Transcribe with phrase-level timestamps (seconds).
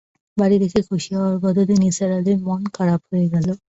[0.37, 3.47] বাড়ি দেখে খুশি হবার বদলে নিসার আলির মন-খারাপ হয়ে গেল।